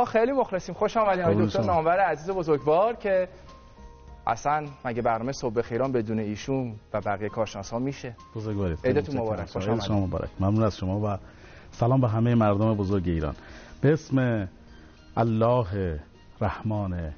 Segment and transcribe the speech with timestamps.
[0.00, 0.74] آقا خیلی مخلصیم.
[0.74, 3.28] خوش آمدین آقای دکتر نامور عزیز بزرگوار که
[4.26, 9.48] اصلا مگه برنامه صبح خیران بدون ایشون و بقیه کارشناس ها میشه بزرگوارید عیدتون مبارک.
[9.48, 10.28] خوش آمدید شما مبارک.
[10.40, 11.18] ممنون از شما و
[11.72, 13.34] سلام به همه مردم بزرگ ایران.
[13.80, 14.48] به اسم
[15.16, 16.00] الله
[16.40, 17.12] رحمان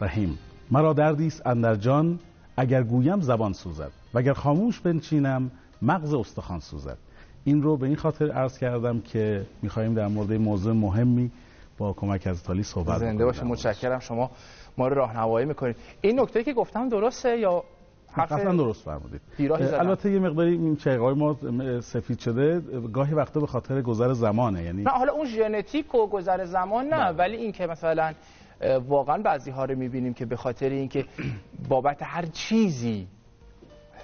[0.00, 0.38] رحیم.
[0.70, 2.18] مرا دردی است اندر جان
[2.56, 3.90] اگر گویم زبان سوزد.
[4.14, 5.50] و اگر خاموش بنشینم
[5.82, 6.98] مغز استخوان سوزد.
[7.44, 11.30] این رو به این خاطر عرض کردم که می‌خواهیم در مورد موضوع مهمی
[11.82, 13.98] با کمک از تالی صحبت زنده باشه متشکرم.
[13.98, 14.30] شما
[14.78, 15.76] ما رو راهنمایی می‌کنید.
[16.00, 17.64] این نکته که گفتم درسته یا
[18.16, 21.36] قطعا درست فرمودید؟ البته یه مقداری این چهقای ما
[21.80, 22.60] سفید شده.
[22.92, 27.12] گاهی وقتا به خاطر گذر زمانه یعنی نه حالا اون ژنتیک و گذر زمان نه
[27.12, 27.16] بله.
[27.16, 28.12] ولی این که مثلا
[28.88, 31.04] واقعا بعضی ها رو می‌بینیم که به خاطر اینکه
[31.68, 33.06] بابت هر چیزی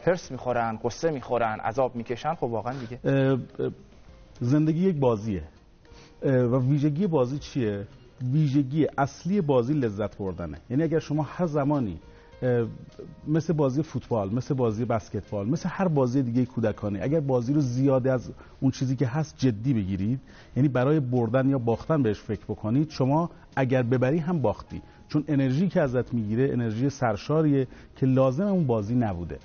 [0.06, 2.98] هرس می‌خورن قصه می‌خورن عذاب می‌کشن خب واقعا دیگه
[4.40, 5.42] زندگی یک بازیه.
[6.22, 7.86] و ویژگی بازی چیه؟
[8.32, 10.58] ویژگی اصلی بازی لذت بردنه.
[10.70, 11.98] یعنی اگر شما هر زمانی
[13.28, 18.12] مثل بازی فوتبال مثل بازی بسکتبال مثل هر بازی دیگه کودکانه اگر بازی رو زیاده
[18.12, 20.20] از اون چیزی که هست جدی بگیرید
[20.56, 24.82] یعنی برای بردن یا باختن بهش فکر بکنید شما اگر ببری هم باختی.
[25.08, 27.66] چون انرژی که ازت می‌گیره انرژی سرشاریه
[27.96, 29.38] که لازم اون بازی نبوده.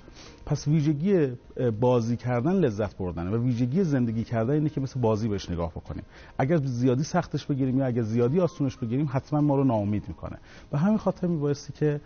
[0.46, 1.32] پس ویژگی
[1.80, 6.04] بازی کردن لذت بردنه و ویژگی زندگی کردن اینه که مثل بازی بهش نگاه بکنیم.
[6.38, 10.38] اگر زیادی سختش بگیریم یا اگر زیادی آسونش بگیریم حتما ما رو ناامید می‌کنه.
[10.72, 12.00] و همین خاطر میبایستی که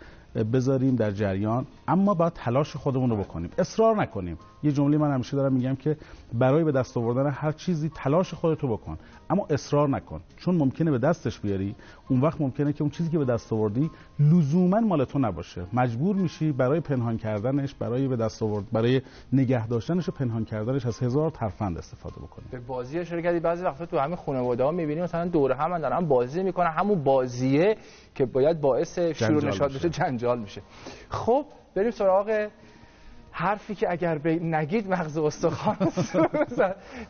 [0.53, 1.65] بذاریم در جریان.
[1.87, 3.49] اما باید تلاش خودمون رو بکنیم.
[3.57, 4.37] اصرار نکنیم.
[4.63, 5.97] یه جمله من همیشه دارم میگم که
[6.33, 8.97] برای به دست آوردن هر چیزی تلاش خودتو بکن.
[9.29, 10.21] اما اصرار نکن.
[10.37, 11.75] چون ممکنه به دستش بیاری
[12.09, 15.65] اون وقت ممکنه که اون چیزی که به دست آوردی لزوما مال تو نباشه.
[15.73, 18.65] مجبور میشی برای پنهان کردنش برای به دست آورد.
[18.71, 19.01] برای
[19.33, 23.39] نگه داشتنش و پنهان کردنش از هزار ترفند استفاده بکنی به بازی اشاره کردی.
[23.39, 26.67] بعضی وقتا تو همین خانواده ها می‌بینی مثلا دور هم دارن بازی می‌کنن.
[26.67, 27.77] همون بازیه
[28.15, 30.61] که باید باعث شروع نشاط بشه جنجال میشه.
[31.09, 31.45] خب
[31.75, 32.47] بریم سراغ
[33.31, 35.75] حرفی که اگر به نگید مغز استخوان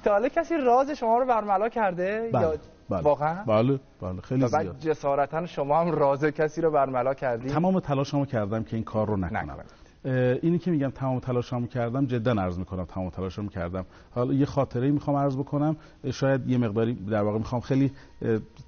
[0.03, 2.59] تا حالا کسی راز شما رو برملا کرده؟ بله.
[2.90, 3.02] بله.
[3.02, 4.22] واقعا؟ بله بله.
[4.22, 4.79] خیلی زیاد.
[4.79, 9.18] جسارتا شما هم راز کسی رو برملا کردید تمام تلاشمو کردم که این کار رو
[9.18, 9.58] نکنم.
[10.05, 13.85] اینی که میگم تمام تلاشمو کردم جدا عرض می‌کنم تمام تلاشمو کردم.
[14.11, 15.75] حالا یه خاطره می‌خوام عرض بکنم.
[16.11, 17.91] شاید یه مقداری در واقع می‌خوام خیلی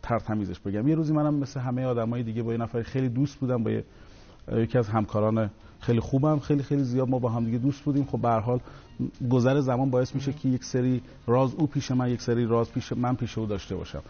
[0.01, 0.87] ترتمیزش بگم.
[0.87, 3.71] یه روزی منم مثل همه آدمای دیگه با یه نفر خیلی دوست بودم با
[4.51, 5.49] یکی از همکاران
[5.81, 8.05] خیلی خوبم خیلی خیلی زیاد ما با هم دیگه دوست بودیم.
[8.05, 8.59] خب به حال
[9.29, 12.93] گذر زمان باعث میشه که یک سری راز او پیش من یک سری راز پیش
[12.93, 14.01] من پیش او داشته باشم.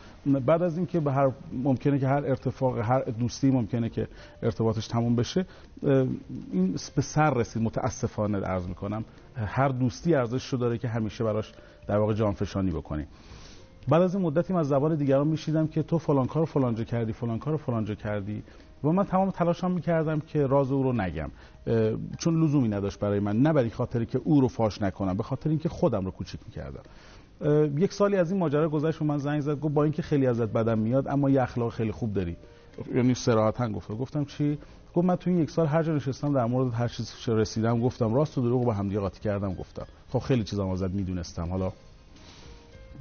[0.46, 4.08] بعد از اینکه به هر ممکنه که هر ارتفاق هر دوستی ممکنه که
[4.44, 5.46] ارتباطش تموم بشه
[6.52, 7.62] این به سر رسید.
[7.62, 9.06] متاسفانه عرض می‌کنم
[9.36, 11.54] هر دوستی ارزش شو داره که همیشه براش
[11.88, 13.08] در واقع جانفشانی بکنیم
[13.88, 17.14] بعد از این مدتی من از زبان دیگران میشیدم که تو فلان کار فلانجا کردی
[17.14, 18.44] فلان کار فلانجا کردی.
[18.84, 21.30] و من تمام تلاشم می‌کردم که راز او رو نگم.
[22.18, 23.42] چون لزومی نداشت برای من.
[23.42, 26.84] نه برای خاطری که او رو فاش نکنم به خاطر اینکه خودم رو کوچیک می‌کردم.
[27.78, 30.50] یک سالی از این ماجرا گذشت و من زنگ زد گفت با اینکه خیلی ازت
[30.50, 32.36] بدم میاد اما یه اخلاق خیلی خوب داری.
[32.96, 33.92] یعنی صراحتا گفت.
[33.92, 34.58] گفتم چی؟
[34.96, 38.14] گفت من تو این یک سال هر جا نشستم در مورد هر چیز رسیدم گفتم
[38.14, 39.86] راست و دروغ با هم دیگه قاطی کردم گفتم.
[40.10, 41.50] خب خیلی چیزا ازت می‌دونستم.
[41.50, 41.72] حالا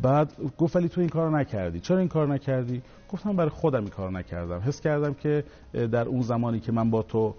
[0.02, 1.80] بعد گفت ولی تو این کارو نکردی.
[1.80, 4.60] چرا این کار نکردی؟ گفتم برای خودم این کارو نکردم.
[4.60, 7.34] حس کردم که در اون زمانی که من با تو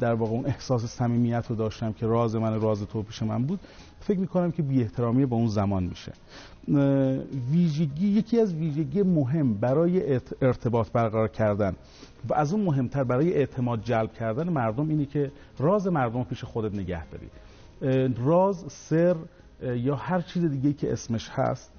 [0.00, 3.60] در واقع اون احساس صمیمیت رو داشتم که راز من راز تو پیش من بود
[4.00, 6.12] فکر می‌کنم که بی احترامی با اون زمان میشه.
[7.50, 11.76] ویژگی یکی از ویژگی مهم برای ارتباط برقرار کردن
[12.28, 16.74] و از اون مهمتر برای اعتماد جلب کردن مردم اینه که راز مردم پیش خودت
[16.74, 17.28] نگه داری.
[18.24, 19.16] راز سر
[19.62, 21.72] یا هر چیز دیگه که اسمش هست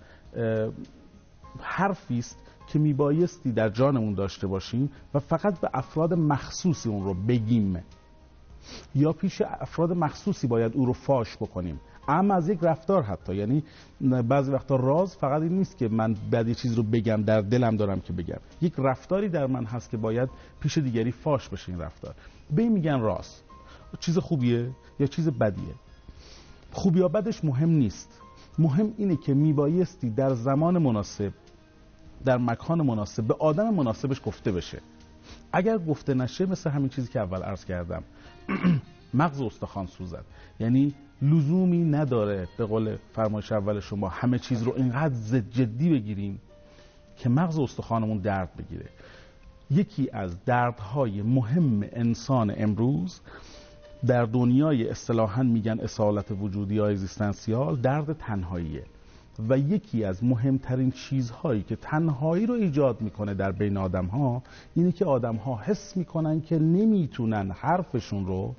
[1.59, 7.13] حرفی است که میبایستی در جانمون داشته باشیم و فقط به افراد مخصوصی اون رو
[7.13, 7.83] بگیم.
[8.95, 11.80] یا پیش افراد مخصوصی باید او رو فاش بکنیم.
[12.07, 13.36] اما از یک رفتار حتی.
[13.36, 13.63] یعنی
[14.01, 17.77] بعضی وقتا راز فقط این نیست که من بعد یه چیز رو بگم در دلم
[17.77, 18.39] دارم که بگم.
[18.62, 22.15] یک رفتاری در من هست که باید پیش دیگری فاش بشه این رفتار.
[22.51, 23.42] به میگن راز.
[24.00, 24.69] چیز خوبیه
[25.00, 25.74] یا چیز بدیه؟
[26.71, 28.21] خوبی یا بدش مهم نیست.
[28.60, 31.33] مهم اینه که میبایستی در زمان مناسب
[32.25, 34.81] در مکان مناسب به آدم مناسبش گفته بشه.
[35.54, 38.04] اگر گفته نشه مثل همین چیزی که اول عرض کردم.
[39.13, 40.25] مغز استخوان سوزد.
[40.60, 46.42] یعنی لزومی نداره به قول فرمایش اول شما همه چیز رو اینقدر جدی بگیریم
[47.18, 48.86] که مغز استخوانمون درد بگیره.
[49.72, 53.19] یکی از دردهای مهم انسان امروز
[54.06, 58.84] در دنیای اصطلاحا میگن اصالت وجودی یا اگزیستانسیال درد تنهاییه.
[59.50, 64.44] و یکی از مهمترین چیزهایی که تنهایی رو ایجاد می‌کنه در بین آدم ها
[64.75, 68.56] اینه که آدم ها حس می‌کنن که نمی‌تونن حرفشون رو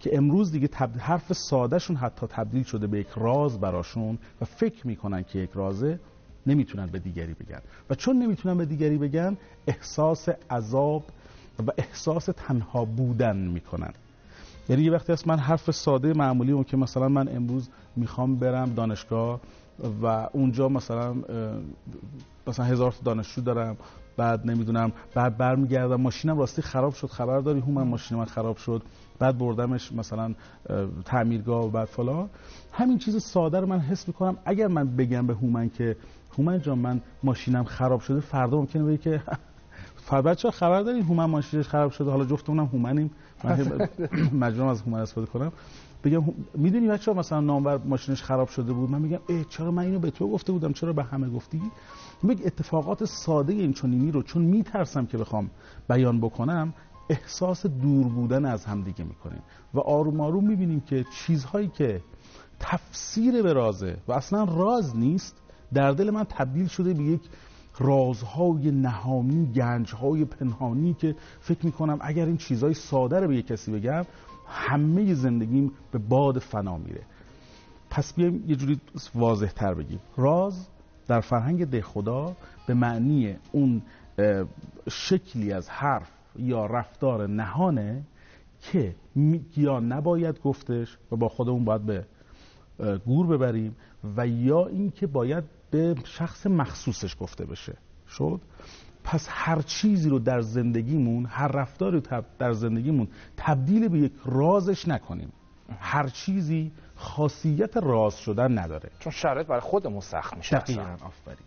[0.00, 0.68] که امروز دیگه
[0.98, 6.00] حرف سادهشون حتی تبدیل شده به یک راز براشون و فکر می‌کنن که یک رازه
[6.46, 7.60] نمی‌تونن به دیگری بگن.
[7.90, 11.02] و چون نمی‌تونن به دیگری بگن احساس عذاب
[11.66, 13.92] و احساس تنها بودن می‌کنن.
[14.68, 18.74] یعنی یه وقتی هست من حرف ساده معمولی اون که مثلا من امروز می‌خوام برم
[18.74, 19.40] دانشگاه
[20.02, 21.14] و اونجا مثلا
[22.46, 23.76] مثلا هزار تا دانشجو دارم
[24.16, 28.82] بعد نمی‌دونم بعد برمیگردم ماشینم راستی خراب شد خبر داری؟ من ماشین من خراب شد
[29.18, 30.34] بعد بردمش مثلا
[31.04, 32.30] تعمیرگاه و بعد فلان.
[32.72, 34.36] همین چیز ساده رو من حس می‌کنم.
[34.44, 35.96] اگر من بگم به هومن که
[36.38, 39.22] هومن جان من ماشینم خراب شده فردا ممکنه بگه که
[40.10, 42.10] بچه خبر داری هومن ماشینش خراب شده.
[42.10, 43.10] حالا جفتمونم هومنیم.
[43.44, 43.88] من
[44.46, 45.52] مجبورم از هومن استفاده کنم.
[46.04, 46.24] بگم
[46.54, 50.10] می‌دونی بچه مثلا نامور ماشینش خراب شده بود؟ من میگم ای چرا من اینو به
[50.10, 51.62] تو گفته بودم؟ چرا به همه گفتی؟
[52.22, 55.50] میگه اتفاقات ساده این چنینی رو چون میترسم که بخوام
[55.88, 56.74] بیان بکنم
[57.10, 59.42] احساس دور بودن از همدیگه می‌کنیم
[59.74, 62.00] و آروم آروم می‌بینیم که چیزهایی که
[62.60, 65.36] تفسیر به رازه و اصلا راز نیست
[65.74, 67.20] در دل من تبدیل شده به یک
[67.78, 73.72] رازهای نهانی گنجهای پنهانی که فکر می‌کنم اگر این چیزهای ساده رو به یک کسی
[73.72, 74.04] بگم
[74.48, 77.02] همه زندگیم به باد فنا میره.
[77.90, 78.80] پس بیایم یه جوری
[79.14, 80.00] واضح تر بگیم.
[80.16, 80.66] راز
[81.08, 82.36] در فرهنگ ده خدا
[82.66, 83.82] به معنی اون
[84.90, 88.02] شکلی از حرف یا رفتار نهانه
[88.60, 88.94] که
[89.56, 92.06] یا نباید گفتش و با خودمون باید به
[93.06, 93.76] گور ببریم
[94.16, 95.44] و یا اینکه باید
[95.74, 97.76] به شخص مخصوصش گفته بشه.
[98.08, 98.40] شد؟
[99.04, 104.88] پس هر چیزی رو در زندگیمون هر رفتاری رو در زندگیمون تبدیل به یک رازش
[104.88, 105.32] نکنیم.
[105.78, 108.90] هر چیزی خاصیت راز شدن نداره.
[108.98, 111.46] چون شرایط برای خودمون سخت میشه دقیقا آفرین.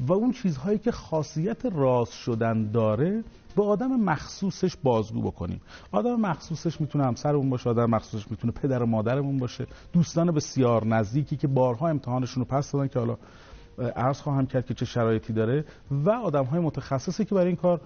[0.00, 3.24] و اون چیزهایی که خاصیت راز شدن داره
[3.56, 5.60] به آدم مخصوصش بازگو بکنیم.
[5.92, 11.36] آدم مخصوصش می‌تونه همسرمون باشه آدم مخصوصش می‌تونه پدر و مادرمون باشه دوستان بسیار نزدیکی
[11.36, 13.16] که بارها امتحانشون رو پس دادن که حالا
[13.96, 17.80] عرض خواهم کرد که چه شرایطی داره و آدم های متخصصی که برای این کار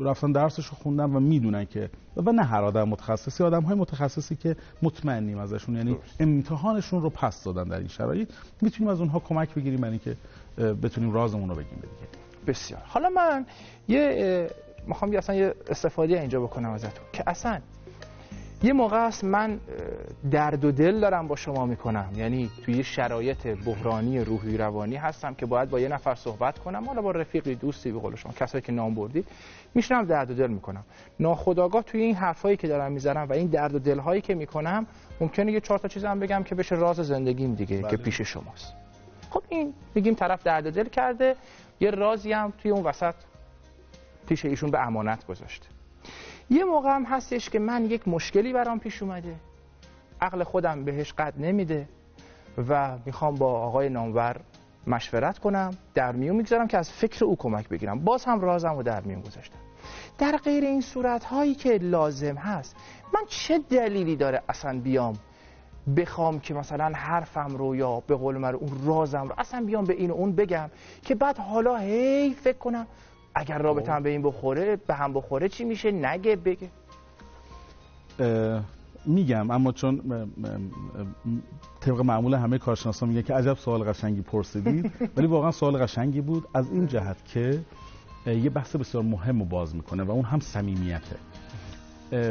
[0.00, 4.36] رفتن درسش رو خوندن و می‌دونن که و نه هر آدم متخصصی آدم های متخصصی
[4.36, 8.28] که مطمئنیم ازشون یعنی امتحانشون رو پس دادن در این شرایط.
[8.60, 10.16] می‌تونیم از اونها کمک بگیریم برای اینکه
[10.74, 11.82] بتونیم رازمون رو بگیم
[12.46, 12.82] بسیار.
[12.84, 13.46] حالا من
[13.88, 14.50] یه
[14.86, 17.60] می‌خوام اصلا یه استفاده اینجا بکنم ازتون که اصلا
[18.62, 19.60] یه موقع است من
[20.30, 22.12] درد و دل دارم با شما می‌کنم.
[22.16, 26.84] یعنی توی شرایط بحرانی روحی روانی هستم که باید با یه نفر صحبت کنم.
[26.84, 29.28] حالا با رفیقی دوستی به قول شما کسایی که نام بردید
[29.74, 30.84] میشنم درد و دل می‌کنم.
[31.20, 34.86] ناخداگاه توی این حرفایی که دارم می‌زنم و این درد و دل هایی که می‌کنم
[35.20, 37.90] ممکنه یه چهار تا چیزم بگم که بشه راز زندگیم دیگه بله.
[37.90, 38.74] که پیش شماست.
[39.30, 41.36] خب این میگیم طرف درد و دل کرده
[41.80, 43.14] یه رازی هم توی اون وسط
[44.28, 45.66] پیش ایشون به امانت گذاشته.
[46.50, 49.34] یه موقع هم هستش که من یک مشکلی برام پیش اومده.
[50.20, 51.88] عقل خودم بهش قد نمیده
[52.68, 54.40] و می‌خوام با آقای نامور
[54.86, 57.98] مشورت کنم در میون می‌گذارم که از فکر او کمک بگیرم.
[57.98, 59.58] باز هم رازم رو در میون گذاشتم.
[60.18, 62.76] در غیر این صورت هایی که لازم هست
[63.14, 65.14] من چه دلیلی داره اصلا بیام
[65.96, 69.94] بخوام که مثلا حرفم رو یا به قول من اون رازم رو اصلا بیام به
[69.94, 70.70] این و اون بگم
[71.02, 72.86] که بعد حالا هی فکر کنم
[73.38, 76.70] اگر رابطه هم به این بخوره به هم بخوره چی میشه؟ نگه بگه.
[79.06, 80.02] میگم اما چون
[81.80, 86.48] طبق معمول همه کارشناسا میگه که عجب سوال قشنگی پرسیدید ولی واقعا سوال قشنگی بود.
[86.54, 87.60] از این جهت که
[88.26, 91.16] یه بحث بسیار مهم رو باز می‌کنه و اون هم صمیمیته.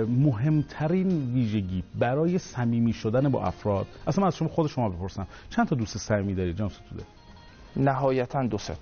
[0.07, 5.27] مهمترین ویژگی برای صمیمی شدن با افراد اصلا من از شما خود شما بپرسم.
[5.49, 7.03] چند تا دوست صمیمی دارید جناب ستوده؟
[7.75, 8.73] نهایتا دو تا.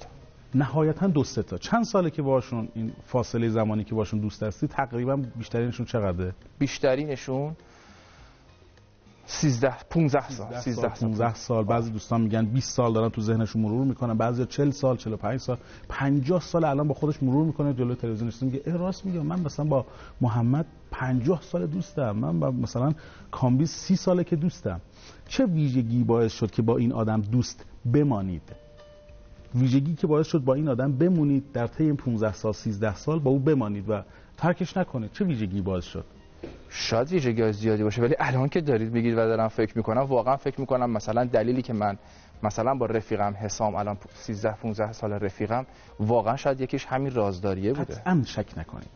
[0.55, 1.57] نهایتا دو سه تا.
[1.57, 7.55] چند ساله که باشون این فاصله زمانی که باشون دوست هستی تقریبا بیشترینشون چقدره؟ بیشترینشون
[9.27, 11.63] 13 15 سال 13 سال 15 سال.
[11.63, 15.57] بعضی دوستان میگن 20 سال دارن تو ذهنشون مرور می‌کنن بعضی 40 سال 45 سال.
[15.89, 18.27] 50 سال الان با خودش مرور می‌کنه جلوی تلویزیون.
[18.27, 19.85] نشسته میگه راست میگم من مثلا با
[20.21, 22.11] محمد 50 سال دوستم.
[22.11, 22.93] من با مثلا
[23.31, 24.81] کامبیز 30 ساله که دوستم.
[25.27, 28.64] چه ویژگی باعث شد که با این آدم دوست بمانید؟
[29.55, 33.19] ویژگی که باعث شد با این آدم بمونید در طی این 15 سال 13 سال
[33.19, 34.01] با او بمانید و
[34.37, 35.11] ترکش نکنید.
[35.11, 36.05] چه ویژگی باعث شد؟
[36.69, 40.59] شاید ویژگی زیادی باشه ولی الان که دارید میگید و دارم فکر می‌کنم واقعا فکر
[40.59, 41.97] می‌کنم مثلا دلیلی که من
[42.43, 45.65] مثلا با رفیقم حسام الان 13 15 سال رفیقم
[45.99, 47.93] واقعا شاید یکیش همین رازداریه بوده.
[47.93, 48.89] قطعا شک نکنید.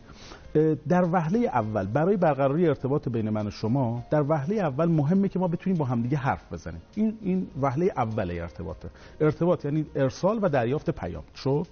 [0.89, 5.39] در وهله اول برای برقراری ارتباط بین من و شما در وهله اول مهمه که
[5.39, 6.82] ما بتونیم با همدیگه حرف بزنیم.
[6.96, 8.89] این این وهله اول ارتباطه.
[9.22, 11.24] ارتباط یعنی ارسال و دریافت پیام.
[11.36, 11.68] شد؟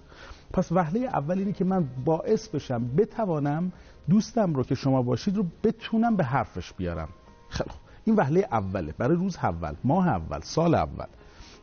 [0.54, 3.72] پس وهله اول اینه که من باعث بشم بتوانم
[4.10, 7.10] دوستم رو که شما باشید رو بتونم به حرفش بیارم.
[7.50, 7.70] خیلی
[8.06, 11.06] این وهله اوله برای روز اول ماه اول سال اول.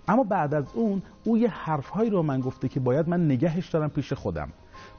[0.09, 3.91] اما بعد از اون او یه حرفهایی رو من گفته که باید من نگهش دارم
[3.91, 4.49] پیش خودم.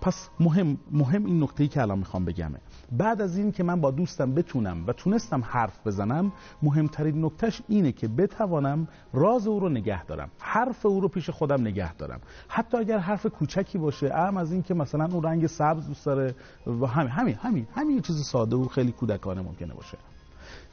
[0.02, 2.60] پس مهم مهم این نکته ای که الان می‌خوام بگمه.
[2.92, 7.92] بعد از این که من با دوستم بتونم و تونستم حرف بزنم مهمترین نکتهش اینه
[7.92, 10.30] که بتوانم راز او رو نگه دارم.
[10.40, 12.20] حرف او رو پیش خودم نگه دارم.
[12.48, 16.36] حتی اگر حرف کوچکی باشه ام از این که مثلا اون رنگ سبز دوست داره
[16.68, 19.98] و همین همین همین همین چیز ساده و خیلی کودکانه ممکنه باشه.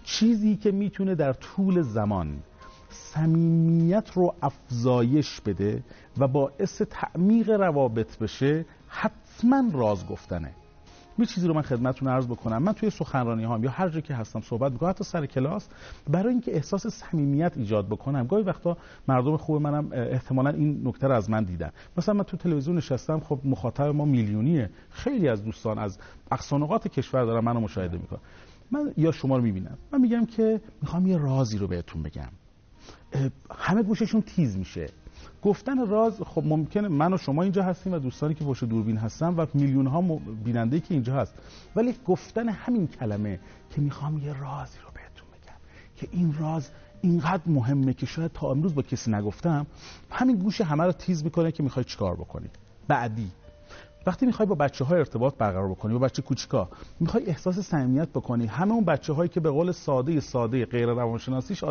[0.05, 2.43] چیزی که می‌تونه در طول زمان
[2.93, 5.83] صمیمیت رو افزایش بده
[6.19, 10.51] و باعث تعمیق روابط بشه حتما راز گفتنه.
[11.19, 12.63] یه چیزی رو من خدمتتون عرض بکنم.
[12.63, 15.69] من توی سخنرانی هام یا هر جایی که هستم صحبت می‌کنم حتی سر کلاس
[16.11, 18.27] برای اینکه احساس صمیمیت ایجاد بکنم.
[18.27, 18.77] گاهی وقتا
[19.09, 21.71] مردم خوب منم احتمالا این نکته رو از من دیدن.
[21.97, 24.71] مثلا من تو تلویزیون نشستم خب مخاطب ما میلیونیه.
[24.91, 25.99] خیلی از دوستان از
[26.31, 28.21] اقصانقات کشور دارن منو مشاهده می‌کنن.
[28.71, 29.79] من یا شما رو می‌بینم.
[29.93, 32.29] من میگم که می‌خوام یه رازی رو بهتون بگم.
[33.59, 34.89] همه گوششون تیز میشه.
[35.43, 39.35] گفتن راز خب ممکنه من و شما اینجا هستیم و دوستانی که پشت دوربین هستن
[39.35, 40.01] و میلیون ها
[40.45, 41.35] بیننده که اینجا هست.
[41.77, 43.41] ولی گفتن همین کلمه
[43.71, 45.57] که می‌خوام یه رازی رو بهتون بگم
[45.97, 49.67] که این راز اینقدر مهمه که شاید تا امروز با کسی نگفتم
[50.11, 52.49] همین گوش همه رو تیز می‌کنه که می‌خوای چیکار بکنی.
[52.89, 53.31] بعدی.
[54.07, 56.69] وقتی می‌خوای با بچه های ارتباط برقرار بکنی با بچه کوچیکا
[57.01, 58.47] می‌خوای احساس صمیمیت بکنی.
[58.47, 61.65] همه اون بچه هایی که به قول ساده ساده غیر روانشناسیش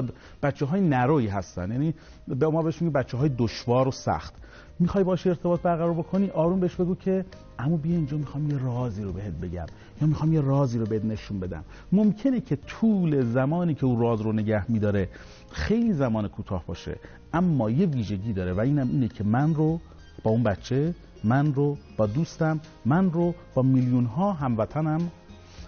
[0.43, 1.71] بچه های نروی هستن.
[1.71, 1.93] یعنی
[2.27, 4.33] به ما بهش میگه بچه های دشوار و سخت.
[4.79, 7.25] می‌خوای باشه ارتباط برقرار بکنی آروم بهش بگو که
[7.59, 9.65] اما بیا اینجا می‌خوام یه رازی رو بهت بگم.
[10.01, 11.63] یا می‌خوام یه رازی رو بهت نشون بدم.
[11.91, 15.09] ممکنه که طول زمانی که اون راز رو نگه میداره
[15.51, 16.99] خیلی زمان کوتاه باشه
[17.33, 19.79] اما یه ویژگی داره و اینم اینه که من رو
[20.23, 20.93] با اون بچه
[21.23, 25.11] من رو با دوستم من رو با میلیون ها هموطنم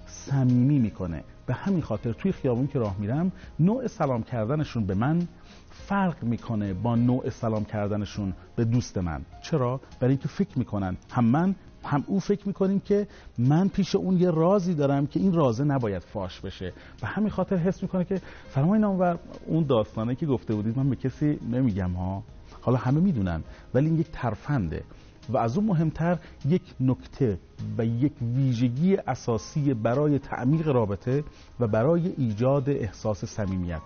[0.06, 1.24] صمیمی می‌کنه.
[1.46, 5.28] به همین خاطر توی خیابون که راه میرم نوع سلام کردنشون به من
[5.70, 9.22] فرق می‌کنه با نوع سلام کردنشون به دوست من.
[9.42, 13.08] چرا؟ برای اینکه فکر می‌کنن هم من هم او فکر می‌کنیم که
[13.38, 16.74] من پیش اون یه رازی دارم که این رازه نباید فاش بشه.
[17.02, 20.96] و همین خاطر حس می‌کنه که فرمای نامور اون داستانه که گفته بودید من به
[20.96, 22.24] کسی نمیگم ها.
[22.62, 23.44] حالا همه می‌دونن
[23.74, 24.84] ولی این یک ترفنده.
[25.30, 27.39] و از اون مهمتر یک نکته
[27.77, 31.24] و یک ویژگی اساسی برای تعمیق رابطه
[31.60, 33.82] و برای ایجاد احساس صمیمیت.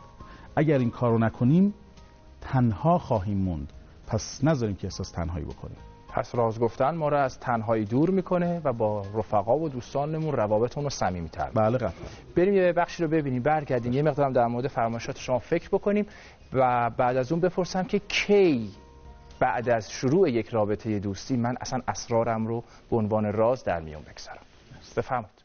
[0.56, 1.74] اگر این کارو نکنیم
[2.42, 3.74] تنها خواهیم موند.
[4.08, 5.78] پس نذاریم که احساس تنهایی بکنیم.
[6.10, 10.84] پس راز گفتن ما رو از تنهایی دور می‌کنه و با رفقا و دوستانمون روابطمون
[10.84, 11.92] رو صمیمیتر بله قطعا.
[12.36, 13.94] بریم یه بخشی رو ببینیم برگردیم.
[13.94, 16.06] یه مقدارم در مورد فرمایشات شما فکر بکنیم
[16.54, 18.70] و بعد از اون بپرسم که کی
[19.40, 24.02] بعد از شروع یک رابطه دوستی من اصلا اسرارم رو به عنوان راز در میون
[24.02, 24.42] بگذارم.
[24.98, 25.37] بفرمایید.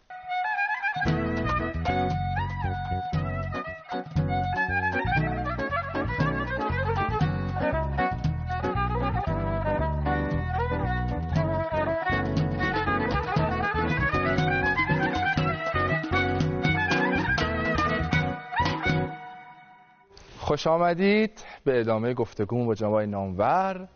[20.52, 23.88] خوش آمدید به ادامه گفتگو با جناب نامور.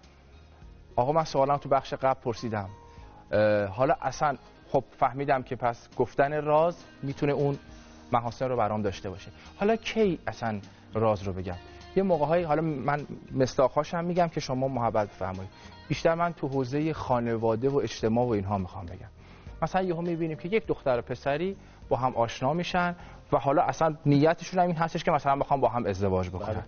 [0.96, 2.68] آقا من سوالم تو بخش قبل پرسیدم.
[3.70, 4.36] حالا اصلا
[4.68, 7.58] خب فهمیدم که پس گفتن راز می‌تونه اون
[8.12, 9.30] محاسن رو برام داشته باشه.
[9.56, 10.60] حالا کی اصلا
[10.94, 11.56] راز رو بگم؟
[11.96, 15.50] یه موقع حالا من مستاخاش هم میگم که شما محبت بفرمایید.
[15.88, 19.08] بیشتر من تو حوزه خانواده و اجتماع و اینها می‌خوام بگم.
[19.62, 21.56] مثلا یهو می‌بینیم که یک دختر و پسری
[21.88, 22.96] با هم آشنا میشن
[23.33, 26.54] و حالا اصلا نیتشون هم این هستش که مثلا بخوام با هم ازدواج بکنن.
[26.54, 26.64] بله.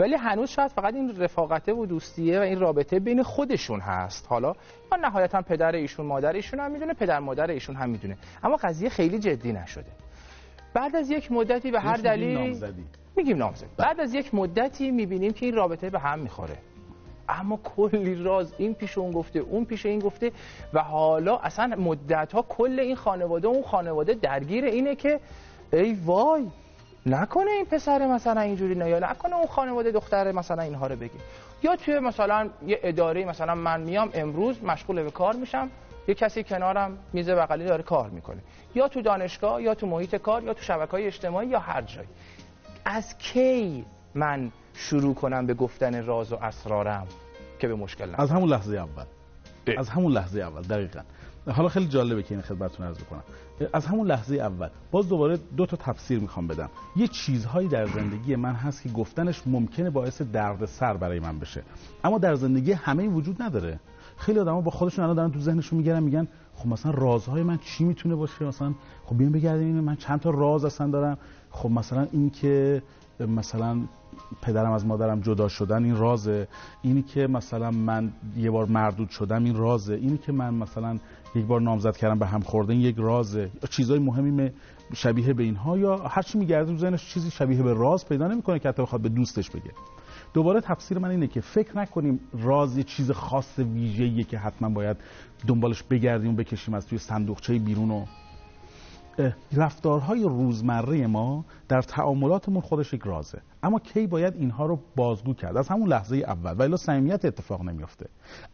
[0.00, 4.26] ولی هنوز شاید فقط این رفاقته و دوستیه و این رابطه بین خودشون هست.
[4.28, 4.54] حالا
[4.92, 8.16] یا نهایتا پدر ایشون مادر ایشون هم می‌دونه پدر مادر ایشون هم می‌دونه.
[8.42, 9.90] اما قضیه خیلی جدی نشده.
[10.74, 12.60] بعد از یک مدتی به هر دلیلی
[13.16, 13.86] میگیم نامزدی؟ بله.
[13.86, 16.56] بعد از یک مدتی می‌بینیم که این رابطه به هم می‌خوره.
[17.28, 20.32] اما کلی راز این پیش اون گفته اون پیش این گفته
[20.74, 25.20] و حالا اصلا مدت ها کل این خانواده اون خانواده درگیر اینه که
[25.72, 26.46] ای وای
[27.06, 31.18] نکنه این پسر مثلا اینجوری نه یا نکنه اون خانواده دختر مثلا اینها رو بگی
[31.62, 35.70] یا توی مثلا یه اداره مثلا من میام امروز مشغول به کار میشم
[36.08, 38.38] یه کسی کنارم میز بغلی داره کار می‌کنه.
[38.74, 42.08] یا تو دانشگاه یا تو محیط کار یا تو شبکه های اجتماعی یا هر جایی
[42.84, 47.06] از کی من شروع کنم به گفتن راز و اسرارم
[47.58, 49.04] که به مشکل نکنم از همون لحظه اول.
[49.78, 51.00] از همون لحظه اول دقیقا.
[51.46, 53.22] حالا خیلی جالبه که این خدمتتون عرض کنم
[53.72, 56.70] از همون لحظه اول باز دوباره دو تا تفسیر می‌خوام بدم.
[56.96, 61.62] یه چیزهایی در زندگی من هست که گفتنش ممکنه باعث درد سر برای من بشه.
[62.04, 63.80] اما در زندگی همه این وجود نداره.
[64.16, 67.84] خیلی آدما با خودشون الان دارن تو ذهنشون می‌گیرن میگن خب مثلا رازهای من چی
[67.84, 71.18] می‌تونه باشه؟ مثلا خب بیان بگردین من چند تا راز اصلا دارم.
[71.50, 72.82] خب مثلا این که
[73.20, 73.80] مثلا
[74.42, 76.48] پدرم از مادرم جدا شدن این رازه.
[76.82, 79.94] اینی که مثلا من یه بار مردود شدم این رازه.
[79.94, 80.98] اینی که من مثلا
[81.34, 84.50] یک بار نامزد کردم به هم خوردن یک رازه چیزای مهمی
[84.94, 88.58] شبیه به اینها یا هر چی میگرده تو ذهنش چیزی شبیه به راز پیدا نمی‌کنه
[88.58, 89.70] که حتی بخواد به دوستش بگه.
[90.34, 94.96] دوباره تفسیر من اینه که فکر نکنیم راز یه چیز خاص ویژه‌ایه که حتما باید
[95.46, 98.04] دنبالش بگردیم و بکشیم از توی صندوقچه بیرون و
[99.52, 103.38] رفتارهای روزمره ما در تعاملاتمون خودش یک رازه.
[103.62, 106.54] اما کی باید اینها رو بازگو کرد؟ از همون لحظه اول.
[106.58, 108.06] ولی صمیمیت اتفاق نمیافته.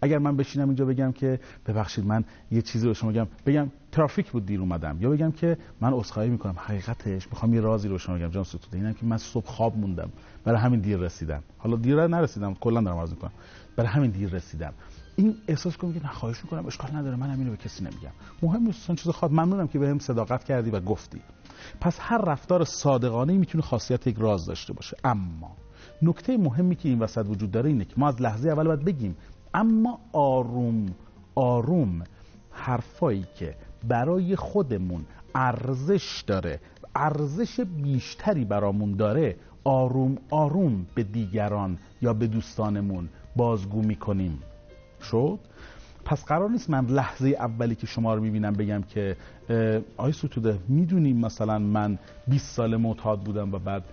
[0.02, 3.26] اگر من بشینم اینجا بگم که ببخشید من یه چیزی رو شما بگم.
[3.46, 4.96] بگم ترافیک بود دیر اومدم.
[5.00, 6.54] یا بگم که من عذرخواهی می‌کنم.
[6.58, 8.76] حقیقتش می‌خوام یه رازی رو شما بگم جان ستوده.
[8.76, 10.10] اینم که من صبح خواب موندم.
[10.44, 11.42] برای همین دیر رسیدم.
[11.58, 12.54] حالا دیر نرسیدم.
[12.54, 13.32] کلا دارم عرض می‌کنم.
[13.76, 14.72] برای همین دیر رسیدم.
[15.18, 18.10] این احساس کنم که خواهش می‌کنم اشکال نداره من اینو به کسی نمیگم.
[18.42, 19.32] مهم نیست چیز خواد.
[19.32, 21.20] ممنونم که بهم صداقت کردی و گفتی.
[21.80, 24.96] پس هر رفتار صادقانه می‌تونه خاصیت یک راز داشته باشه.
[25.04, 25.56] اما
[26.02, 29.16] نکته مهمی که این وسط وجود داره اینه که ما از لحظه اول باید بگیم
[29.54, 30.86] اما آروم
[31.34, 32.02] آروم
[32.50, 33.56] حرفایی که
[33.88, 36.60] برای خودمون ارزش داره
[36.94, 44.42] ارزش بیشتری برامون داره آروم آروم به دیگران یا به دوستانمون بازگو می‌کنیم.
[45.02, 45.38] شد.
[46.04, 49.16] پس قرار نیست من لحظه اولی که شما رو می‌بینم بگم که
[49.96, 53.84] آی ستوده می‌دونیم مثلا من 20 سال معتاد بودم و بعد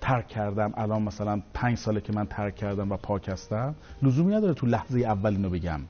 [0.00, 0.72] ترک کردم.
[0.76, 3.74] الان مثلا 5 ساله که من ترک کردم و پاک هستم.
[4.02, 5.80] لزومی نداره تو لحظه اول اینو بگم.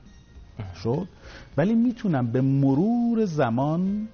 [0.82, 1.08] شد؟
[1.56, 4.08] ولی می‌تونم به مرور زمان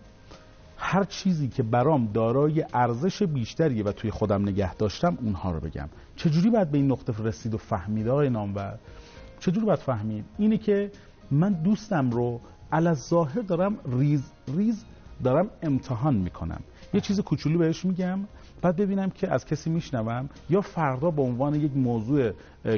[0.76, 5.88] هر چیزی که برام دارای ارزش بیشتریه و توی خودم نگه داشتم اونها رو بگم.
[6.16, 8.79] چجوری باید به این نقطه رسید و فهمید آقای نامور؟
[9.40, 10.90] چجور باید فهمید؟ اینه که
[11.31, 12.40] من دوستم رو
[12.72, 14.22] علا ظاهر دارم ریز
[14.57, 14.85] ریز
[15.24, 16.61] دارم امتحان می‌کنم.
[16.94, 18.18] یه چیز کوچولو بهش میگم
[18.62, 22.33] بعد ببینم که از کسی میشنوم یا فردا به عنوان یک موضوع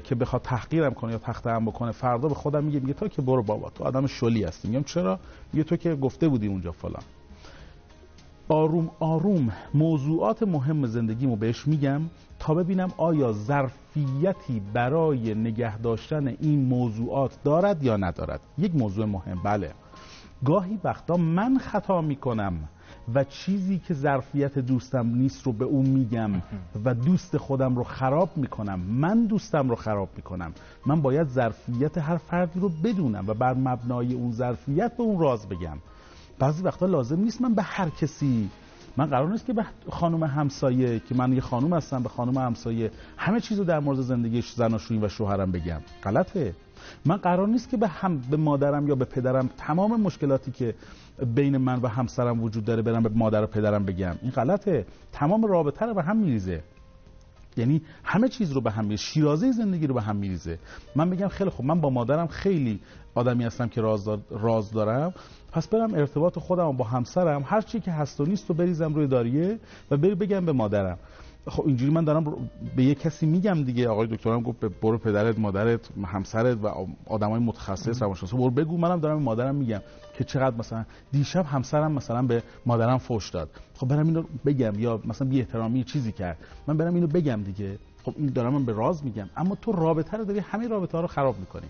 [0.05, 3.43] که بخواد تحقیرم کنه یا تختم بکنه فردا به خودم میگه میگه تو که برو
[3.43, 4.69] بابا تو آدم شلی هستی.
[4.69, 5.21] میگم چرا؟
[5.53, 7.03] میگه تو که گفته بودی اونجا فلان.
[8.51, 12.01] آروم آروم موضوعات مهم زندگیمو بهش میگم
[12.39, 18.41] تا ببینم آیا ظرفیتی برای نگه داشتن این موضوعات دارد یا ندارد.
[18.59, 19.71] یک موضوع مهم بله.
[20.45, 22.55] گاهی وقتا من خطا می‌کنم
[23.15, 26.31] و چیزی که ظرفیت دوستم نیست رو به اون میگم
[26.85, 28.81] و دوست خودم رو خراب می‌کنم.
[28.81, 30.53] من دوستم رو خراب می‌کنم.
[30.87, 35.49] من باید ظرفیت هر فردی رو بدونم و بر مبنای اون ظرفیت به اون راز
[35.49, 35.79] بگم.
[36.41, 38.51] بعضی وقتا لازم نیست من به هر کسی
[38.97, 42.91] من قرار نیست که به خانم همسایه که من یه خانم هستم به خانم همسایه
[43.17, 45.81] همه چیزو در مورد زندگی زناشویی و شوهرم بگم.
[46.05, 46.55] غلطه.
[47.05, 50.75] من قرار نیست که به هم به مادرم یا به پدرم تمام مشکلاتی که
[51.35, 54.17] بین من و همسرم وجود داره برم به مادر و پدرم بگم.
[54.23, 54.87] این غلطه.
[55.13, 56.63] تمام رابطه رو به هم میریزه.
[57.57, 59.03] یعنی همه چیز رو به هم میریزه.
[59.03, 60.59] شیرازه زندگی رو به هم میریزه.
[60.97, 62.81] من بگم خیلی خب من با مادرم خیلی
[63.15, 65.13] آدمی هستم که راز, راز دارم.
[65.53, 69.07] پس برم ارتباط خودم با همسرم هر چی که هست و نیست رو بریزم روی
[69.07, 69.59] داریه
[69.91, 70.99] و بری بگم به مادرم.
[71.49, 75.89] خب اینجوری من دارم به یه کسی میگم دیگه آقای دکترم گفت برو پدرت مادرت
[76.05, 79.81] همسرت و آدمای متخصص روانشناس برو بگو منم دارم به مادرم میگم
[80.19, 83.51] که چقدر مثلا دیشب همسرم مثلا به مادرم فوش داد.
[83.75, 86.39] خب برم اینو بگم یا مثلا بی احترامی چیزی کرد.
[86.67, 87.79] من برم اینو بگم دیگه.
[88.05, 89.29] خب این دارم من به راز میگم.
[89.37, 91.67] اما تو رابطه رو داری همه رابطه ها رو خراب می‌کنی.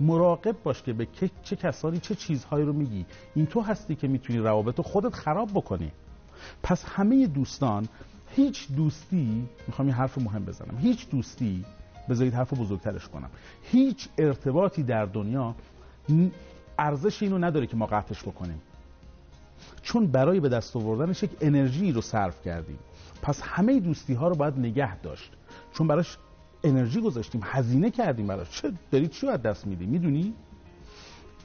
[0.00, 1.08] مراقب باش که به
[1.42, 3.06] چه کسانی چه چیزهایی رو میگی.
[3.34, 5.92] این تو هستی که می‌تونی روابط خودت خراب بکنی.
[6.62, 7.88] پس همه دوستان
[8.36, 11.64] هیچ دوستی می‌خوام یه حرف مهم بزنم هیچ دوستی
[12.08, 13.30] بذارید حرف بزرگترش کنم
[13.62, 15.54] هیچ ارتباطی در دنیا
[16.78, 18.60] ارزش اینو نداره که ما قطعش بکنیم.
[19.82, 22.78] چون برای به دست آوردنش یک انرژی رو صرف کردیم.
[23.22, 25.32] پس همه دوستی ها رو باید نگه داشت.
[25.74, 26.18] چون براش
[26.64, 28.50] انرژی گذاشتیم هزینه کردیم براش.
[28.50, 30.34] چه داری چی از دست میدی؟ می‌دونی؟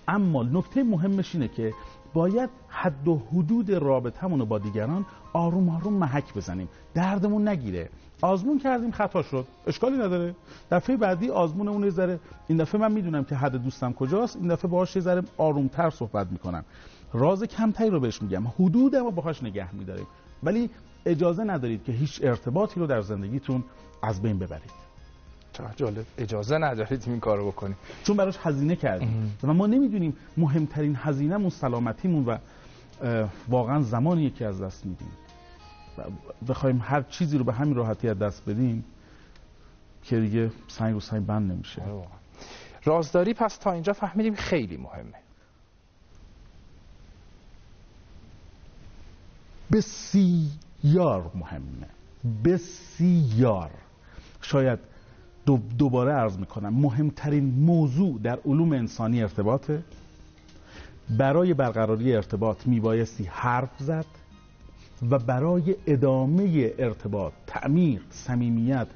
[0.07, 1.73] اما نکته مهمش اینه که
[2.13, 6.69] باید حد و حدود رابطمون رو با دیگران آروم آروم محک بزنیم.
[6.93, 7.89] دردمون نگیره.
[8.21, 9.47] آزمون کردیم خطا شد.
[9.67, 10.35] اشکالی نداره.
[10.71, 14.35] دفعه بعدی آزمون اون ذره این دفعه من می‌دونم که حد دوستم کجاست.
[14.35, 16.65] این دفعه باهاش یه ذره آرومتر صحبت می‌کنم.
[17.13, 18.47] راز کمتری رو بهش میگم.
[18.47, 20.07] حدودمو باهاش نگه میداریم.
[20.43, 20.69] ولی
[21.05, 23.63] اجازه ندارید که هیچ ارتباطی رو در زندگیتون
[24.01, 24.82] از بین ببرید.
[25.53, 26.05] چقدر جالب.
[26.17, 29.37] اجازه ندارید این کارو بکنید چون براش هزینه کردیم.
[29.43, 32.37] و ما نمی‌دونیم مهمترین هزینهمون سلامتیمون و
[33.47, 35.11] واقعا زمانی که از دست میدیم.
[36.47, 38.85] بخوایم هر چیزی رو به همین راحتی از دست بدیم
[40.03, 41.81] که دیگه سنگ و سنگ بند نمیشه.
[41.81, 42.07] آره
[42.83, 45.23] رازداری پس تا اینجا فهمیدیم خیلی مهمه.
[49.71, 51.87] بسیار مهمه.
[52.43, 53.71] بسیار.
[54.41, 54.79] شاید
[55.77, 59.83] دوباره عرض می‌کنم مهمترین موضوع در علوم انسانی ارتباطه.
[61.17, 64.05] برای برقراری ارتباط میبایستی حرف زد
[65.09, 68.87] و برای ادامه ارتباط تعمیق صمیمیت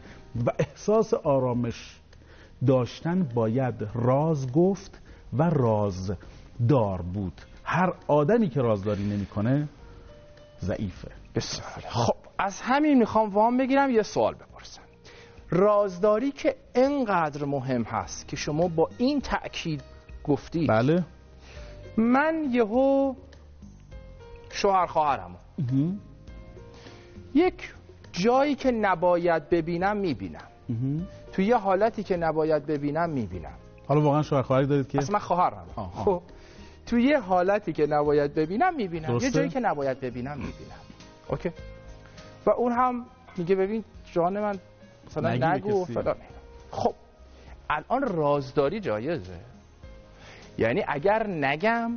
[0.46, 2.00] و احساس آرامش
[2.68, 5.02] داشتن باید راز گفت
[5.34, 6.12] و راز
[6.70, 7.42] دار بود.
[7.64, 9.68] هر آدمی که رازداری نمی‌کنه
[10.62, 11.12] ضعیفه.
[11.36, 11.84] بسیار.
[11.90, 14.82] خب از همین می‌خوام وام بگیرم یه سوال بپرسم.
[15.50, 19.82] رازداری که انقدر مهم هست که شما با این تأکید
[20.24, 20.68] گفتی.
[20.68, 21.04] بله.
[21.98, 23.14] من یهو
[24.50, 25.36] شوهر خواهرم.
[27.36, 27.74] یک
[28.12, 30.48] جایی که نباید ببینم می‌بینم.
[31.32, 33.54] تو یه حالتی که نباید ببینم می‌بینم.
[33.88, 35.66] حالا واقعا شوهر خواهری دارید که؟ اصلا خواهرم.
[35.76, 36.22] خب.
[36.86, 39.18] تو یه حالتی که نباید ببینم می‌بینم.
[39.18, 40.80] یه جایی که نباید ببینم می‌بینم.
[41.28, 41.52] اوکی.
[42.46, 43.06] و اون هم
[43.38, 43.84] میگه ببین
[44.14, 44.60] جان من
[45.08, 46.16] مثلا نگو فلان.
[46.72, 46.94] خب
[47.70, 49.40] الان رازداری جایزه.
[50.58, 51.92] یعنی اگر نگم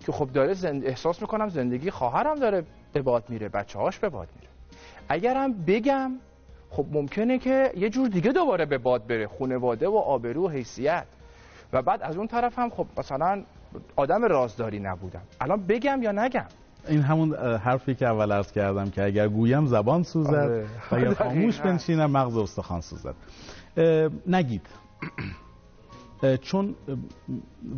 [0.00, 0.86] که خب داره زند...
[0.86, 4.48] احساس می‌کنم زندگی خواهرم داره به باد میره بچه هاش به باد میره.
[5.08, 6.12] اگرم بگم
[6.70, 11.06] خب ممکنه که یه جور دیگه دوباره به باد بره خونواده و آبرو و حیثیت.
[11.72, 13.44] و بعد از اون طرف هم خب مثلا
[13.96, 15.22] آدم رازداری نبودم.
[15.40, 16.46] الان بگم یا نگم؟
[16.88, 20.66] این همون حرفی که اول عرض کردم که اگر گویم زبان سوزد آره.
[20.90, 23.14] و اگر خاموش بنشینم مغز استخوان سوزد.
[24.26, 24.66] نگید.
[26.42, 26.74] چون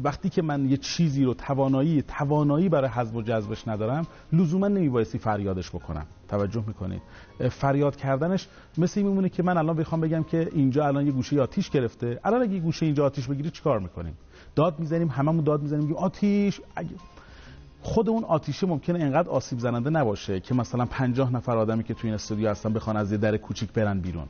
[0.05, 5.19] وقتی که من یه چیزی رو توانایی توانایی برای حذف و جذبش ندارم لزوما نمیبایستی
[5.19, 6.07] فریادش بکنم.
[6.29, 7.03] توجه می‌کنید.
[7.51, 11.41] فریاد کردنش مثل این میمونه که من الان بخوام بگم که اینجا الان یه گوشه
[11.41, 12.21] آتیش گرفته.
[12.25, 14.17] الان اگه گوشه اینجا آتیش بگیره چیکار می‌کنیم؟
[14.55, 16.61] داد می‌زنیم هممون داد می‌زنیم میگیم آتیش
[17.83, 22.09] خود اون آتیشه ممکنه انقدر آسیب زننده نباشه که مثلا 50 نفر آدمی که توی
[22.09, 24.27] این استودیو هستن بخوان از یه در کوچیک برن بیرون.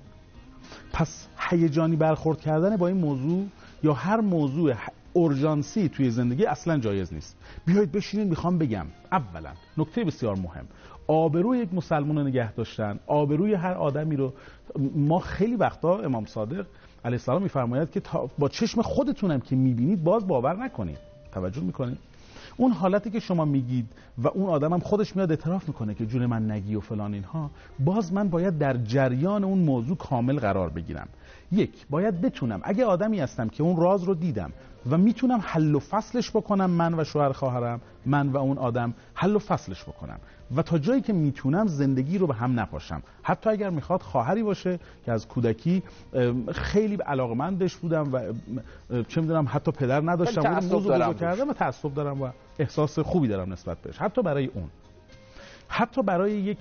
[0.92, 3.46] پس هیجانی برخورد کردن با این موضوع
[3.82, 4.74] یا هر موضوع
[5.12, 7.36] اورژانسی توی زندگی اصلا جایز نیست.
[7.66, 8.86] بیایید بشینید می‌خوام بگم.
[9.12, 10.66] اولا نکته بسیار مهم.
[11.06, 12.98] آبروی یک مسلمان رو نگه داشتن.
[13.06, 14.32] آبروی هر آدمی رو.
[14.94, 16.66] ما خیلی وقتا امام صادق
[17.04, 18.02] علیه السلام میفرماید که
[18.38, 20.98] با چشم خودتونم که می‌بینید باز باور نکنید.
[21.32, 21.98] توجه می‌کنید؟
[22.56, 23.86] اون حالتی که شما میگید
[24.18, 28.12] و اون آدمم خودش میاد اعتراف می‌کنه که جون من نگی و فلان اینها باز
[28.12, 31.08] من باید در جریان اون موضوع کامل قرار بگیرم.
[31.52, 32.60] یک باید بتونم.
[32.64, 34.52] اگه آدمی هستم که اون راز رو دیدم
[34.90, 39.36] و می‌تونم حل و فصلش بکنم من و شوهر خواهرم من و اون آدم حل
[39.36, 40.18] و فصلش بکنم.
[40.56, 43.02] و تا جایی که می‌تونم زندگی رو به هم نپاشم.
[43.22, 45.82] حتی اگر می‌خواد خواهری باشه که از کودکی
[46.52, 48.20] خیلی علاقمندش بودم و
[49.08, 50.40] چه می‌دونم حتی پدر نداشتم.
[50.40, 53.98] و موضوع کردم و تعصب دارم و احساس خوبی دارم نسبت بهش.
[53.98, 54.68] حتی برای اون.
[55.68, 56.58] حتی برای یک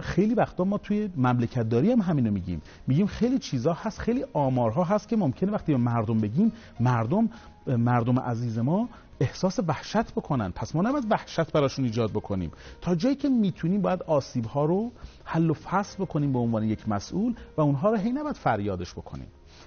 [0.00, 2.62] خیلی وقتا ما توی مملکت داری هم همینو میگیم.
[2.86, 7.30] میگیم خیلی چیزا هست خیلی آمارها هست که ممکنه وقتی به مردم بگیم مردم
[7.66, 8.88] مردم عزیز ما
[9.20, 10.50] احساس وحشت بکنن.
[10.50, 12.50] پس ما نباید وحشت براشون ایجاد بکنیم.
[12.80, 14.92] تا جایی که می‌تونیم باید آسیب ها رو
[15.24, 19.26] حل و فصل بکنیم به عنوان یک مسئول و اونها رو هی نباید فریادش بکنیم.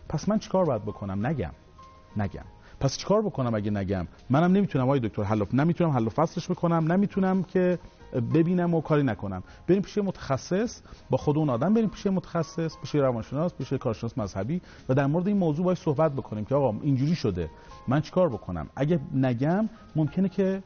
[0.09, 1.51] پس من چیکار باید بکنم؟ نگم.
[2.17, 2.45] نگم.
[2.79, 6.91] پس چیکار بکنم اگه نگم؟ منم نمی‌تونم آقای دکتر حل نمی‌تونم حل و فصلش بکنم.
[6.91, 7.79] نمی‌تونم که
[8.33, 9.43] ببینم و کاری نکنم.
[9.67, 14.61] بریم پیش متخصص با خود اون آدم بریم پیش متخصص پیش روانشناس پیش کارشناس مذهبی
[14.89, 17.49] و در مورد این موضوع باید صحبت بکنیم که آقا اینجوری شده.
[17.87, 20.63] من چیکار بکنم؟ اگه نگم ممکنه که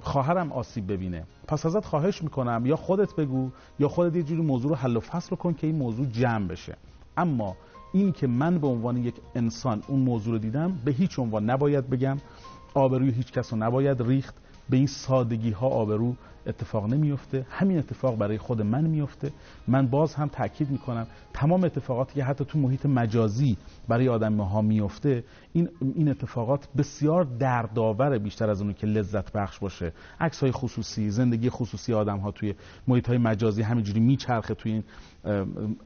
[0.00, 1.24] خواهرم آسیب ببینه.
[1.46, 5.00] پس ازت خواهش می‌کنم یا خودت بگو یا خودت یه جوری موضوع رو حل و
[5.00, 6.76] فصل کن که این موضوع جمع بشه.
[7.16, 7.56] اما
[7.92, 11.90] این که من به عنوان یک انسان اون موضوع رو دیدم به هیچ عنوان نباید
[11.90, 12.16] بگم.
[12.74, 14.34] آبروی هیچ کس رو نباید ریخت.
[14.70, 16.14] به این سادگی ها آبرو
[16.46, 17.46] اتفاق نمیفته.
[17.50, 19.32] همین اتفاق برای خود من میفته.
[19.68, 23.56] من باز هم تاکید می‌کنم تمام اتفاقاتی که حتی تو محیط مجازی
[23.88, 29.58] برای آدم ها میفته این این اتفاقات بسیار دردآور بیشتر از اونی که لذت بخش
[29.58, 29.92] باشه.
[30.20, 32.54] عکس های خصوصی زندگی خصوصی آدم ها توی
[32.88, 34.84] محیط های مجازی همینجوری میچرخه توی این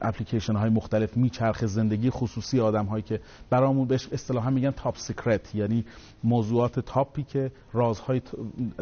[0.01, 3.19] اپلیکیشن های مختلف میچرخه زندگی خصوصی آدم هایی که
[3.49, 5.85] برامون بهش اصطلاحا میگن top secret یعنی
[6.23, 8.21] موضوعات top ی که رازهای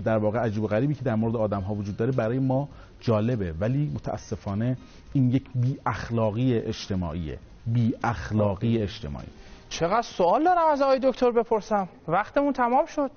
[0.06, 3.54] در واقع عجیب و غریبی که در مورد آدم ها وجود داره برای ما جالبه.
[3.60, 4.78] ولی متاسفانه
[5.14, 7.40] این یک بی اخلاقی اجتماعیه.
[7.66, 9.28] بی اخلاقی اجتماعی.
[9.70, 11.90] چقدر سوال دارم از آقای دکتر بپرسم.
[12.08, 13.12] وقتمون تمام شد.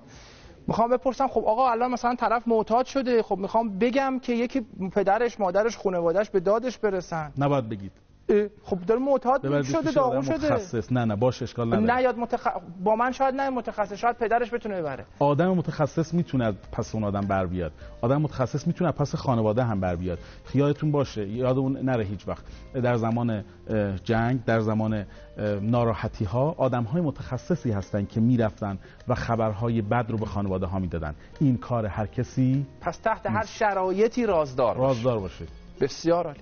[0.69, 5.41] می‌خوام بپرسم خب آقا الان مثلا طرف معتاد شده خب می‌خوام بگم که یکی پدرش
[5.41, 7.33] مادرش خانواده‌اش به دادش برسن.
[7.39, 7.93] نباید بگید.
[8.63, 10.35] خب داره معتاد شده داغون شده.
[10.35, 10.93] متخصص.
[10.93, 11.95] نه نه باش اشکال نداره.
[11.95, 12.47] نه یاد متخ...
[12.85, 15.05] با من شاید نه متخصص شاید پدرش بتونه ببره.
[15.19, 17.73] آدم متخصص می‌تونه پس اون آدم بر بیاد.
[18.01, 20.19] آدم متخصص می‌تونه پس خانواده هم بر بیاد.
[20.45, 22.45] خیالتون باشه یادمون نره هیچ وقت.
[22.83, 23.45] در زمان
[24.05, 25.07] جنگ در زمان
[25.63, 30.79] ناراحتی ها آدم های متخصصی هستن که می‌رفتن و خبرهای بد رو به خانواده ها
[30.79, 31.15] می‌دادن.
[31.41, 35.45] این کار هر کسی پس تحت هر شرایطی رازدار رازدار باشه.
[35.81, 36.41] بسیار عالی.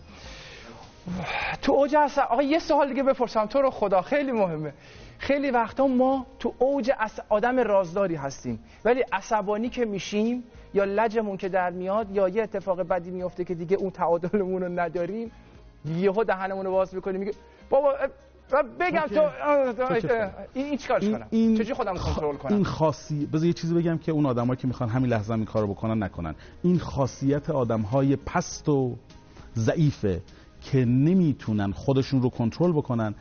[1.62, 3.47] تو اوج عصب آقا یه سوال دیگه بپرسم.
[3.47, 4.73] تو رو خدا خیلی مهمه.
[5.19, 6.90] خیلی وقتا ما تو اوج
[7.29, 8.59] آدم رازداری هستیم.
[8.85, 13.55] ولی عصبانی که میشیم یا لجمون که در میاد یا یه اتفاق بدی میفته که
[13.55, 15.31] دیگه اون تعادلمون رو نداریم
[15.85, 17.33] یهو دهنمون رو باز می‌کنیم میگه
[17.71, 17.95] بابا
[18.81, 19.29] بگم تو
[20.55, 24.12] این چیکارش کنم؟ این چجوری خودم کنترل کنم؟ این خاصی بذار یه چیزی بگم که
[24.12, 26.35] اون آدمایی که می‌خوان همین لحظه این کارو بکنن نکنن.
[26.62, 28.97] این خاصیت آدمهای پست و
[29.57, 30.21] ضعیفه.
[30.72, 33.14] که نمی‌تونن خودشون رو کنترل بکنن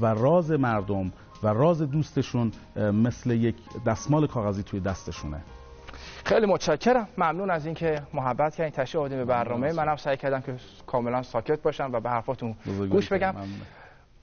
[0.00, 1.12] و راز مردم
[1.42, 5.40] و راز دوستشون مثل یک دستمال کاغذی توی دستشونه.
[6.24, 7.08] خیلی متشکرم.
[7.18, 8.72] ممنون از اینکه محبت کردین.
[8.72, 9.72] تشریف آوردین به برنامه.
[9.72, 12.56] منم سعی کردم که کاملا ساکت باشم و به حرفاتون
[12.90, 13.34] گوش بگم.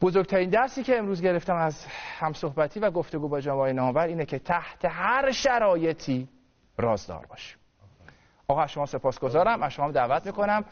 [0.02, 1.86] بزرگترین درسی که امروز گرفتم از
[2.20, 6.28] همصحبتی و گفتگو با جناب نامور اینه که تحت هر شرایطی
[6.78, 7.58] رازدار باشیم.
[8.48, 9.64] آقا شما سپاسگزارم.
[9.64, 10.64] از شما دعوت می‌کنم.